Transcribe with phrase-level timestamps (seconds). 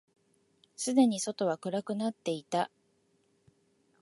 [0.75, 2.71] すでに外は暗くなっていた。